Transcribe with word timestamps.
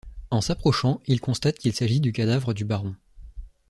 En 0.31 0.41
s'approchant, 0.41 0.99
il 1.05 1.21
constate 1.21 1.59
qu'il 1.59 1.73
s'agit 1.73 1.99
du 1.99 2.11
cadavre 2.11 2.55
du 2.55 2.65
baron. 2.65 2.95